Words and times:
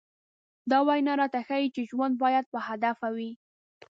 دا 0.71 0.77
وينا 0.87 1.13
راته 1.21 1.39
ښيي 1.47 1.67
چې 1.75 1.81
ژوند 1.89 2.13
بايد 2.21 2.45
باهدفه 2.53 3.07
وي. 3.15 3.31